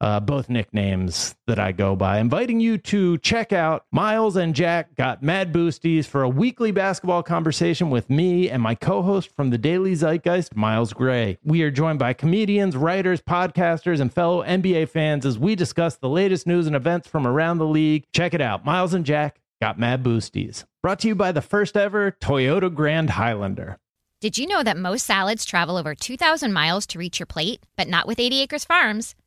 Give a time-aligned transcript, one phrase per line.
[0.00, 4.96] uh, both nicknames that I go by, inviting you to check out Miles and Jack
[4.96, 9.50] Got Mad Boosties for a weekly basketball conversation with me and my co host from
[9.50, 11.38] the Daily Zeitgeist, Miles Gray.
[11.42, 16.08] We are joined by comedians, writers, podcasters, and fellow NBA fans as we discuss the
[16.08, 18.04] latest news and events from around the league.
[18.12, 20.64] Check it out Miles and Jack Got Mad Boosties.
[20.82, 23.78] Brought to you by the first ever Toyota Grand Highlander.
[24.20, 27.88] Did you know that most salads travel over 2,000 miles to reach your plate, but
[27.88, 29.14] not with 80 Acres Farms?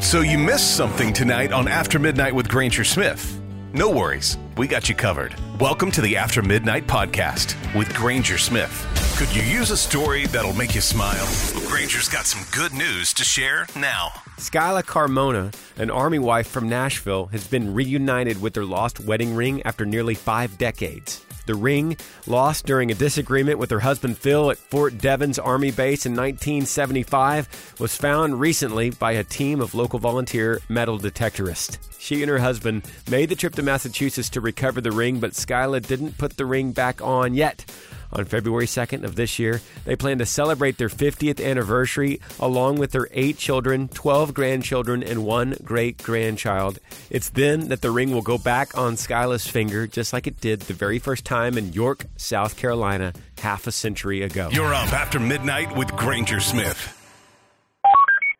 [0.00, 3.40] So you missed something tonight on After Midnight with Granger Smith.
[3.72, 5.34] No worries, we got you covered.
[5.58, 8.86] Welcome to the After Midnight podcast with Granger Smith.
[9.16, 11.26] Could you use a story that'll make you smile?
[11.68, 14.08] Granger's got some good news to share now.
[14.36, 19.62] Skyla Carmona, an Army wife from Nashville, has been reunited with their lost wedding ring
[19.62, 21.24] after nearly five decades.
[21.46, 26.06] The ring, lost during a disagreement with her husband Phil at Fort Devens Army Base
[26.06, 31.78] in 1975, was found recently by a team of local volunteer metal detectorists.
[31.98, 35.86] She and her husband made the trip to Massachusetts to recover the ring, but Skyla
[35.86, 37.64] didn't put the ring back on yet.
[38.12, 42.92] On February 2nd of this year, they plan to celebrate their 50th anniversary along with
[42.92, 46.78] their eight children, 12 grandchildren, and one great grandchild.
[47.10, 50.60] It's then that the ring will go back on Skyla's finger, just like it did
[50.62, 54.48] the very first time in York, South Carolina, half a century ago.
[54.52, 56.98] You're up after midnight with Granger Smith.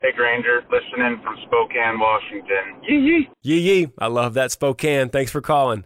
[0.02, 2.82] Hey Granger, listening from Spokane, Washington.
[2.82, 3.30] Yee yee.
[3.42, 3.88] Yee yee.
[3.98, 5.10] I love that Spokane.
[5.10, 5.84] Thanks for calling.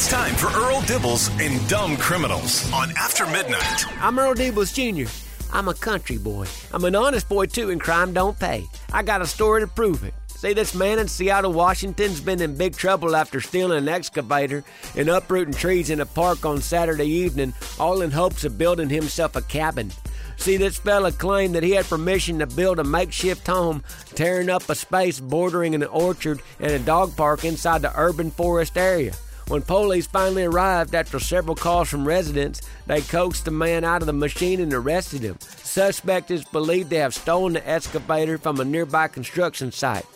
[0.00, 3.84] It's time for Earl Dibbles and Dumb Criminals on After Midnight.
[4.02, 5.12] I'm Earl Dibbles Jr.
[5.52, 6.46] I'm a country boy.
[6.72, 8.66] I'm an honest boy too, and crime don't pay.
[8.94, 10.14] I got a story to prove it.
[10.28, 14.64] See, this man in Seattle, Washington's been in big trouble after stealing an excavator
[14.96, 19.36] and uprooting trees in a park on Saturday evening, all in hopes of building himself
[19.36, 19.92] a cabin.
[20.38, 23.84] See, this fella claimed that he had permission to build a makeshift home,
[24.14, 28.78] tearing up a space bordering an orchard and a dog park inside the urban forest
[28.78, 29.12] area.
[29.50, 34.06] When police finally arrived after several calls from residents, they coaxed the man out of
[34.06, 35.40] the machine and arrested him.
[35.40, 40.06] Suspect is believed to have stolen the excavator from a nearby construction site.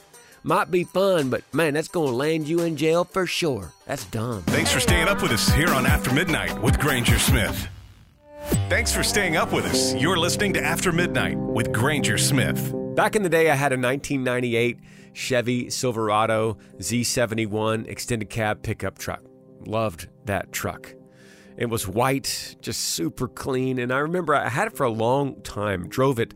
[0.44, 3.72] Might be fun, but man, that's going to land you in jail for sure.
[3.86, 4.42] That's dumb.
[4.42, 7.66] Thanks for staying up with us here on After Midnight with Granger Smith.
[8.68, 9.94] Thanks for staying up with us.
[9.96, 12.72] You're listening to After Midnight with Granger Smith.
[12.94, 14.78] Back in the day, I had a 1998
[15.14, 19.22] Chevy Silverado Z71 extended cab pickup truck.
[19.64, 20.92] Loved that truck.
[21.56, 25.40] It was white, just super clean, and I remember I had it for a long
[25.42, 26.34] time, drove it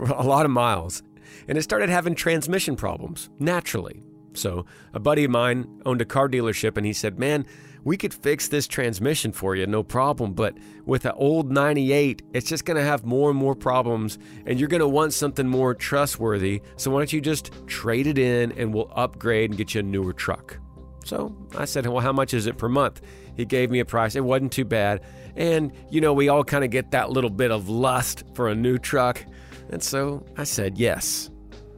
[0.00, 1.02] a lot of miles,
[1.48, 4.02] and it started having transmission problems naturally.
[4.34, 7.46] So, a buddy of mine owned a car dealership, and he said, Man,
[7.86, 10.32] we could fix this transmission for you, no problem.
[10.32, 14.58] But with an old 98, it's just going to have more and more problems, and
[14.58, 16.62] you're going to want something more trustworthy.
[16.74, 19.82] So, why don't you just trade it in and we'll upgrade and get you a
[19.84, 20.58] newer truck?
[21.04, 23.02] So I said, Well, how much is it per month?
[23.36, 24.16] He gave me a price.
[24.16, 25.02] It wasn't too bad.
[25.36, 28.54] And, you know, we all kind of get that little bit of lust for a
[28.56, 29.24] new truck.
[29.70, 31.30] And so I said, Yes.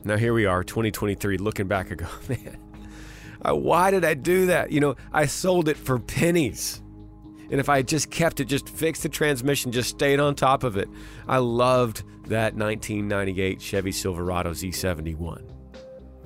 [0.04, 2.58] Now here we are, 2023, looking back, I go, Man,
[3.42, 4.72] Uh, why did I do that?
[4.72, 6.82] You know, I sold it for pennies.
[7.50, 10.64] And if I had just kept it, just fixed the transmission, just stayed on top
[10.64, 10.88] of it,
[11.26, 15.58] I loved that 1998 Chevy Silverado Z71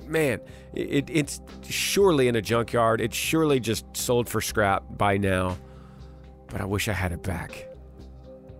[0.07, 0.39] man,
[0.73, 3.01] it, it's surely in a junkyard.
[3.01, 5.57] It's surely just sold for scrap by now.
[6.47, 7.67] But I wish I had it back.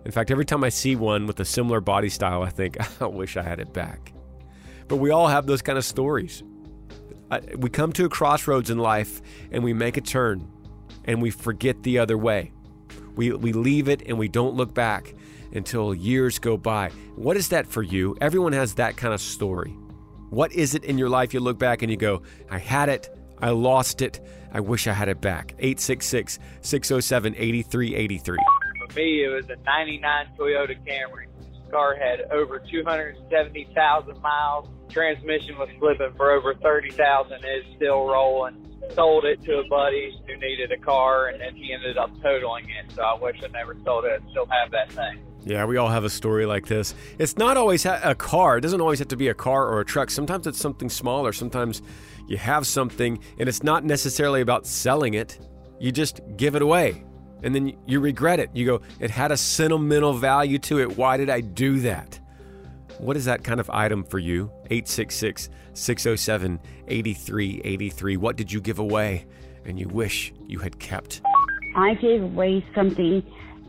[0.04, 3.06] In fact, every time I see one with a similar body style, I think, I
[3.06, 4.12] wish I had it back.
[4.88, 6.42] But we all have those kind of stories.
[7.56, 10.50] We come to a crossroads in life and we make a turn
[11.04, 12.52] and we forget the other way.
[13.14, 15.14] We, we leave it and we don't look back
[15.52, 16.90] until years go by.
[17.16, 18.16] What is that for you?
[18.20, 19.70] Everyone has that kind of story.
[20.30, 23.08] What is it in your life you look back and you go, I had it,
[23.40, 24.20] I lost it,
[24.52, 25.54] I wish I had it back?
[25.58, 28.38] 866 607 8383.
[28.88, 31.26] For me, it was a 99 Toyota Camry.
[31.38, 34.68] This car had over 270,000 miles.
[34.94, 37.40] Transmission was slipping for over 30,000.
[37.42, 38.64] It's still rolling.
[38.94, 42.64] Sold it to a buddy who needed a car, and then he ended up totaling
[42.70, 42.92] it.
[42.92, 44.22] So I wish I never sold it.
[44.30, 45.18] Still have that thing.
[45.42, 46.94] Yeah, we all have a story like this.
[47.18, 48.58] It's not always a car.
[48.58, 50.10] It doesn't always have to be a car or a truck.
[50.10, 51.32] Sometimes it's something smaller.
[51.32, 51.82] Sometimes
[52.28, 55.38] you have something and it's not necessarily about selling it.
[55.78, 57.04] You just give it away
[57.42, 58.48] and then you regret it.
[58.54, 60.96] You go, it had a sentimental value to it.
[60.96, 62.18] Why did I do that?
[62.98, 64.50] What is that kind of item for you?
[64.70, 68.16] 866 607 8383.
[68.16, 69.26] What did you give away
[69.64, 71.22] and you wish you had kept?
[71.76, 73.22] I gave away something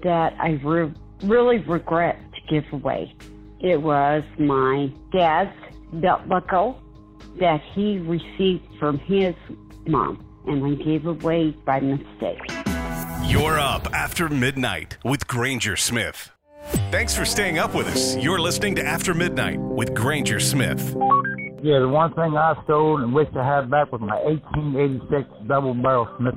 [0.03, 0.93] that I re-
[1.23, 3.15] really regret to give away.
[3.59, 5.57] It was my dad's
[5.93, 6.79] belt buckle
[7.39, 9.33] that he received from his
[9.87, 12.39] mom, and I gave away by mistake.
[13.25, 16.34] You're up after midnight with Granger Smith.
[16.91, 18.15] Thanks for staying up with us.
[18.17, 20.95] You're listening to After Midnight with Granger Smith.
[21.61, 25.73] Yeah, the one thing I stole and wish I had back was my 1886 double
[25.73, 26.35] barrel Smith.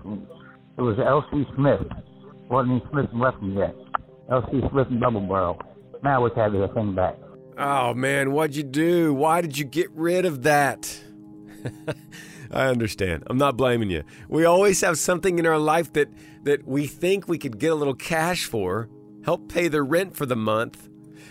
[0.77, 1.45] It was L.C.
[1.57, 1.81] Smith.
[2.49, 3.75] Wasn't any Smith and Wesson yet.
[4.31, 4.61] L.C.
[4.71, 5.61] Smith and double barrel.
[6.03, 7.17] Now I wish I had the thing back.
[7.57, 9.13] Oh man, what'd you do?
[9.15, 11.01] Why did you get rid of that?
[12.51, 13.25] I understand.
[13.27, 14.05] I'm not blaming you.
[14.29, 16.09] We always have something in our life that
[16.45, 18.89] that we think we could get a little cash for,
[19.29, 20.89] help pay the rent for the month,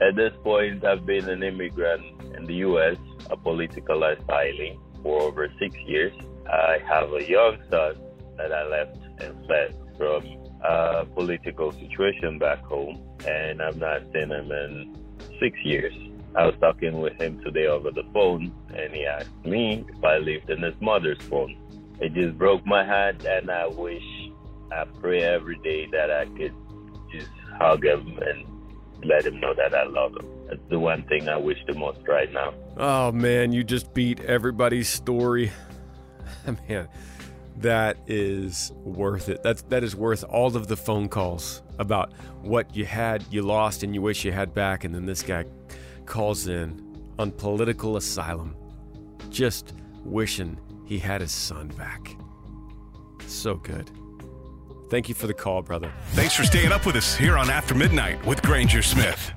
[0.02, 2.02] At this point, I've been an immigrant
[2.36, 2.96] in the US,
[3.30, 6.12] a political asylum for over 6 years.
[6.50, 7.96] I have a young son
[8.36, 10.24] that I left and fled from
[10.62, 14.96] a political situation back home, and I've not seen him in
[15.40, 15.92] 6 years.
[16.36, 20.18] I was talking with him today over the phone, and he asked me if I
[20.18, 21.56] lived in his mother's phone.
[22.00, 24.02] It just broke my heart, and I wish,
[24.72, 26.54] I pray every day that I could
[27.12, 28.44] just hug him and
[29.04, 30.26] let him know that I love him.
[30.48, 32.52] That's the one thing I wish the most right now.
[32.76, 35.52] Oh man, you just beat everybody's story.
[36.68, 36.88] man,
[37.58, 39.42] that is worth it.
[39.42, 42.12] That's that is worth all of the phone calls about
[42.42, 45.44] what you had, you lost, and you wish you had back, and then this guy
[46.06, 48.56] calls in on political asylum,
[49.30, 49.72] just
[50.04, 52.16] wishing he had his son back.
[53.26, 53.90] So good.
[54.90, 55.92] Thank you for the call, brother.
[56.12, 59.32] Thanks for staying up with us here on After Midnight with Granger Smith.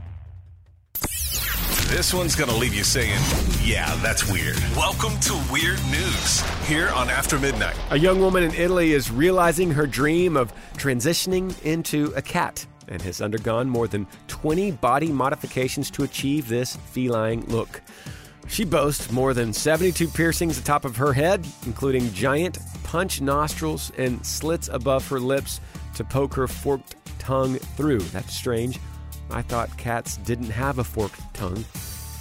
[1.87, 3.17] This one's going to leave you saying,
[3.63, 4.57] yeah, that's weird.
[4.75, 7.77] Welcome to Weird News here on After Midnight.
[7.91, 13.01] A young woman in Italy is realizing her dream of transitioning into a cat and
[13.03, 17.81] has undergone more than 20 body modifications to achieve this feline look.
[18.49, 24.23] She boasts more than 72 piercings atop of her head, including giant punch nostrils and
[24.25, 25.61] slits above her lips
[25.95, 27.99] to poke her forked tongue through.
[27.99, 28.77] That's strange.
[29.29, 31.65] I thought cats didn't have a forked tongue.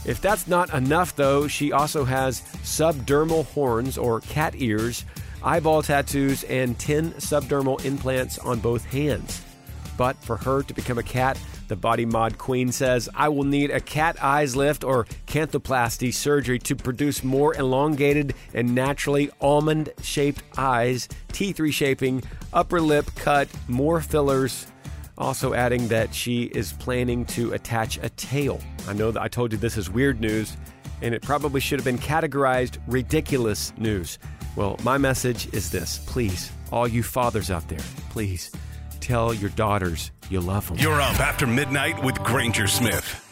[0.04, 5.04] If that's not enough, though, she also has subdermal horns or cat ears,
[5.42, 9.42] eyeball tattoos, and 10 subdermal implants on both hands.
[9.96, 13.70] But for her to become a cat, the body mod queen says, I will need
[13.70, 20.42] a cat eyes lift or canthoplasty surgery to produce more elongated and naturally almond shaped
[20.56, 22.22] eyes, teeth reshaping,
[22.52, 24.66] upper lip cut, more fillers.
[25.18, 28.60] Also, adding that she is planning to attach a tail.
[28.86, 30.56] I know that I told you this is weird news,
[31.00, 34.18] and it probably should have been categorized ridiculous news.
[34.56, 38.50] Well, my message is this please, all you fathers out there, please
[39.00, 40.78] tell your daughters you love them.
[40.78, 43.22] You're up after midnight with Granger Smith.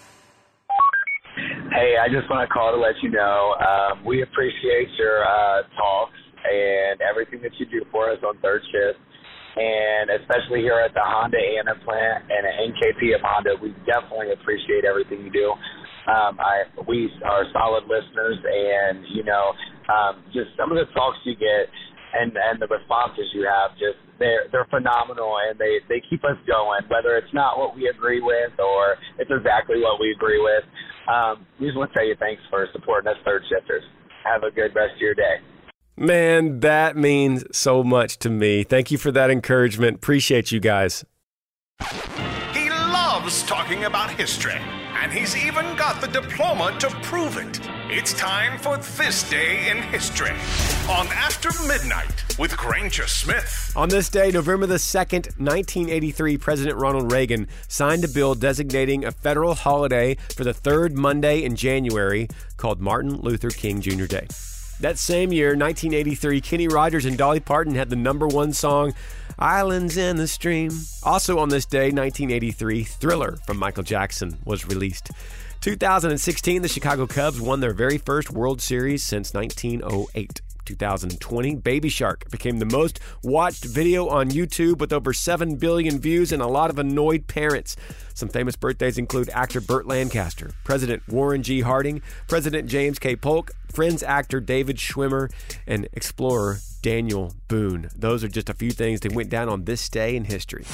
[1.73, 5.63] Hey, I just want to call to let you know um, we appreciate your uh,
[5.77, 9.01] talks and everything that you do for us on third shift.
[9.55, 14.35] And especially here at the Honda Anna plant and at NKP of Honda, we definitely
[14.35, 15.55] appreciate everything you do.
[16.11, 19.55] Um, I we are solid listeners, and you know,
[19.89, 21.71] um, just some of the talks you get
[22.19, 26.39] and and the responses you have just they're they're phenomenal and they they keep us
[26.47, 30.67] going whether it's not what we agree with or it's exactly what we agree with.
[31.07, 33.83] Um, we just want to tell you thanks for supporting us third shifters.
[34.27, 35.39] Have a good rest of your day
[35.97, 38.65] Man, that means so much to me.
[38.65, 39.97] Thank you for that encouragement.
[39.97, 41.05] Appreciate you guys.
[42.53, 44.59] He loves talking about history,
[45.01, 47.61] and he's even got the diploma to prove it.
[47.89, 50.33] It's time for This Day in History
[50.91, 53.73] on After Midnight with Granger Smith.
[53.77, 59.13] On this day, November the 2nd, 1983, President Ronald Reagan signed a bill designating a
[59.13, 64.07] federal holiday for the third Monday in January called Martin Luther King Jr.
[64.07, 64.27] Day.
[64.81, 68.93] That same year, 1983, Kenny Rogers and Dolly Parton had the number one song,
[69.39, 70.71] Islands in the Stream.
[71.03, 75.11] Also on this day, 1983, Thriller from Michael Jackson was released.
[75.61, 80.43] 2016, the Chicago Cubs won their very first World Series since 1908.
[80.65, 86.33] 2020, Baby Shark became the most watched video on YouTube with over 7 billion views
[86.33, 87.77] and a lot of annoyed parents.
[88.15, 91.61] Some famous birthdays include actor Burt Lancaster, President Warren G.
[91.61, 93.17] Harding, President James K.
[93.17, 95.33] Polk, Friends actor David Schwimmer,
[95.67, 97.89] and explorer Daniel Boone.
[97.97, 100.65] Those are just a few things that went down on this day in history.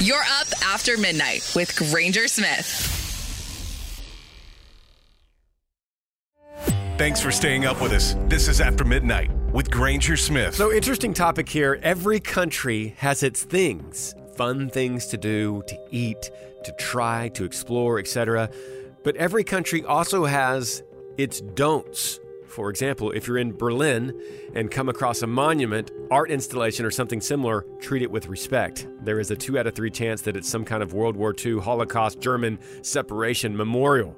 [0.00, 2.97] You're up after midnight with Granger Smith.
[6.98, 8.16] Thanks for staying up with us.
[8.26, 10.56] This is After Midnight with Granger Smith.
[10.56, 11.78] So, interesting topic here.
[11.80, 16.32] Every country has its things fun things to do, to eat,
[16.64, 18.50] to try, to explore, etc.
[19.04, 20.82] But every country also has
[21.16, 22.18] its don'ts.
[22.48, 24.20] For example, if you're in Berlin
[24.56, 28.88] and come across a monument, art installation, or something similar, treat it with respect.
[29.02, 31.32] There is a two out of three chance that it's some kind of World War
[31.32, 34.16] II Holocaust German separation memorial.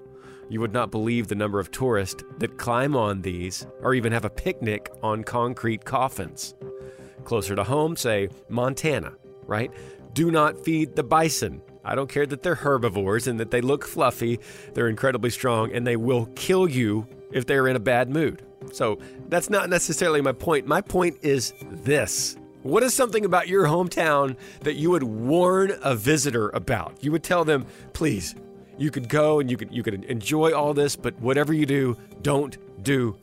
[0.50, 4.24] You would not believe the number of tourists that climb on these or even have
[4.24, 6.54] a picnic on concrete coffins.
[7.24, 9.12] Closer to home, say Montana,
[9.46, 9.70] right?
[10.12, 11.62] Do not feed the bison.
[11.84, 14.40] I don't care that they're herbivores and that they look fluffy,
[14.74, 18.42] they're incredibly strong, and they will kill you if they're in a bad mood.
[18.72, 20.66] So that's not necessarily my point.
[20.66, 22.36] My point is this.
[22.62, 26.98] What is something about your hometown that you would warn a visitor about?
[27.00, 28.34] You would tell them, please,
[28.80, 31.96] you could go and you could you could enjoy all this, but whatever you do,
[32.22, 33.14] don't do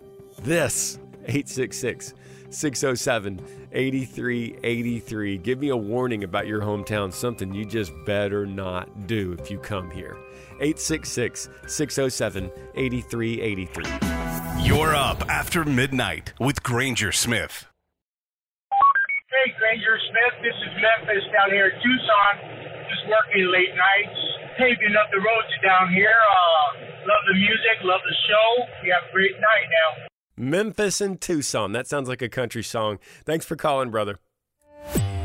[0.44, 1.00] this.
[1.26, 2.14] 866
[2.52, 3.42] 607
[3.74, 5.38] 8383.
[5.40, 9.58] Give me a warning about your hometown, something you just better not do if you
[9.58, 10.16] come here.
[10.62, 14.64] 866 607 8383.
[14.64, 17.66] You're up after midnight with Granger Smith.
[18.72, 20.44] Hey, Granger Smith.
[20.44, 22.34] This is Memphis down here in Tucson.
[22.90, 24.27] Just working late nights,
[24.58, 26.10] paving up the roads down here.
[26.10, 28.86] Uh, love the music, love the show.
[28.86, 30.08] You have a great night now.
[30.36, 31.72] Memphis and Tucson.
[31.72, 33.00] That sounds like a country song.
[33.26, 34.20] Thanks for calling, brother.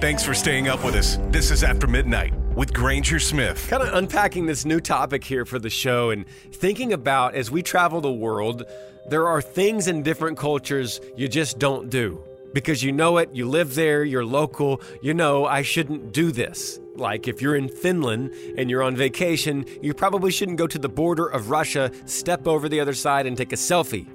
[0.01, 1.19] Thanks for staying up with us.
[1.31, 3.69] This is After Midnight with Granger Smith.
[3.69, 7.63] Kind of unpacking this new topic here for the show and thinking about as we
[7.63, 8.65] travel the world,
[9.09, 12.23] there are things in different cultures you just don't do.
[12.53, 16.81] Because you know it, you live there, you're local, you know I shouldn't do this.
[16.95, 20.89] Like if you're in Finland and you're on vacation, you probably shouldn't go to the
[20.89, 24.07] border of Russia, step over the other side, and take a selfie.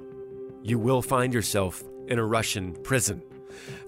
[0.62, 3.22] You will find yourself in a Russian prison.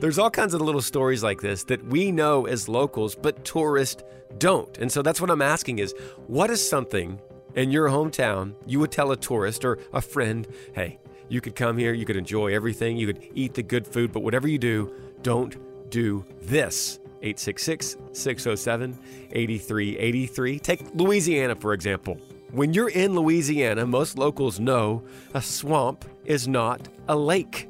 [0.01, 4.03] There's all kinds of little stories like this that we know as locals, but tourists
[4.39, 4.77] don't.
[4.79, 5.95] And so that's what I'm asking is
[6.27, 7.21] what is something
[7.55, 10.99] in your hometown you would tell a tourist or a friend, hey,
[11.31, 14.21] you could come here, you could enjoy everything, you could eat the good food, but
[14.21, 15.57] whatever you do, don't
[15.91, 16.99] do this.
[17.23, 18.99] 866 607
[19.33, 20.59] 8383.
[20.59, 22.19] Take Louisiana, for example.
[22.51, 27.70] When you're in Louisiana, most locals know a swamp is not a lake.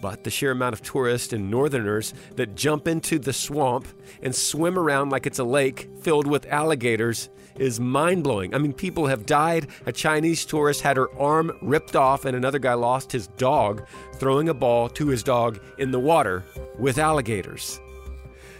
[0.00, 3.88] But the sheer amount of tourists and northerners that jump into the swamp
[4.22, 8.54] and swim around like it's a lake filled with alligators is mind blowing.
[8.54, 9.68] I mean, people have died.
[9.86, 13.86] A Chinese tourist had her arm ripped off, and another guy lost his dog
[14.16, 16.44] throwing a ball to his dog in the water
[16.78, 17.80] with alligators.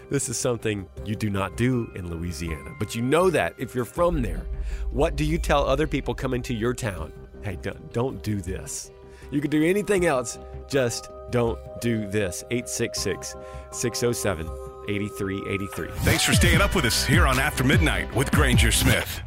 [0.09, 3.85] This is something you do not do in Louisiana, but you know that if you're
[3.85, 4.47] from there.
[4.91, 7.11] What do you tell other people coming to your town?
[7.41, 8.91] Hey, don't, don't do this.
[9.31, 12.43] You can do anything else, just don't do this.
[12.51, 13.35] 866
[13.71, 14.47] 607
[14.89, 15.89] 8383.
[16.05, 19.21] Thanks for staying up with us here on After Midnight with Granger Smith.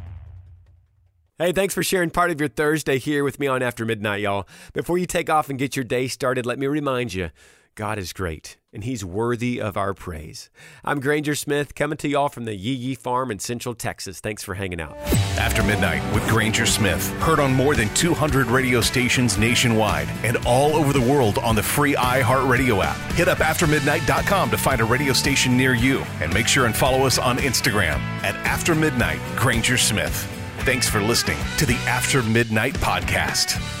[1.37, 4.47] Hey, thanks for sharing part of your Thursday here with me on After Midnight, y'all.
[4.73, 7.29] Before you take off and get your day started, let me remind you
[7.75, 10.49] God is great, and He's worthy of our praise.
[10.83, 14.19] I'm Granger Smith, coming to y'all from the Yee Yee Farm in Central Texas.
[14.19, 14.97] Thanks for hanging out.
[15.37, 17.09] After Midnight with Granger Smith.
[17.19, 21.63] Heard on more than 200 radio stations nationwide and all over the world on the
[21.63, 22.97] free iHeartRadio app.
[23.13, 27.05] Hit up aftermidnight.com to find a radio station near you and make sure and follow
[27.05, 30.27] us on Instagram at After Midnight Granger Smith.
[30.59, 33.80] Thanks for listening to the After Midnight Podcast.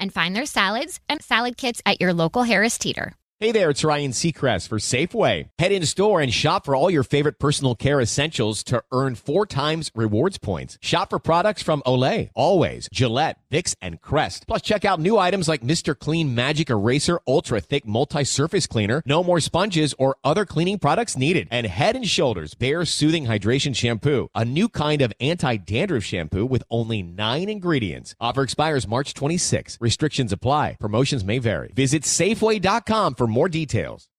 [0.00, 3.14] and find their salads and salad kits at your local Harris Teeter.
[3.42, 5.48] Hey there, it's Ryan Seacrest for Safeway.
[5.58, 9.46] Head in store and shop for all your favorite personal care essentials to earn four
[9.46, 10.76] times rewards points.
[10.82, 14.46] Shop for products from Olay, Always, Gillette, Vicks, and Crest.
[14.46, 15.98] Plus, check out new items like Mr.
[15.98, 19.02] Clean Magic Eraser Ultra Thick Multi-Surface Cleaner.
[19.04, 21.48] No more sponges or other cleaning products needed.
[21.50, 26.62] And Head and Shoulders Bare Soothing Hydration Shampoo, a new kind of anti-dandruff shampoo with
[26.70, 28.14] only nine ingredients.
[28.20, 29.78] Offer expires March 26.
[29.80, 30.76] Restrictions apply.
[30.80, 31.72] Promotions may vary.
[31.74, 34.06] Visit Safeway.com for more details.